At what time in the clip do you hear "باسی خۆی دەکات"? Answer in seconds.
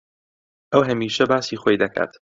1.31-2.11